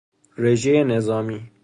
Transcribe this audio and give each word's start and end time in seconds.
رژهی 0.37 0.83
نظامی 0.83 1.51